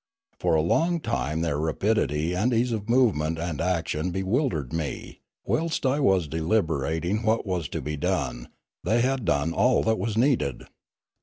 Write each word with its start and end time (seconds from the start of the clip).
For 0.39 0.55
a 0.55 0.61
long 0.61 0.99
time 0.99 1.41
their 1.41 1.59
rapidity 1.59 2.33
and 2.33 2.55
ease 2.55 2.71
of 2.71 2.89
movement 2.89 3.37
and 3.37 3.61
action 3.61 4.09
bewildered 4.09 4.73
me; 4.73 5.19
whilst 5.45 5.85
I 5.85 5.99
was 5.99 6.27
deliberating 6.27 7.21
what 7.21 7.45
was 7.45 7.69
to 7.69 7.81
be 7.83 7.97
done, 7.97 8.47
they 8.83 9.01
had 9.01 9.25
done 9.25 9.53
all 9.53 9.83
that 9.83 9.99
was 9.99 10.17
needed. 10.17 10.65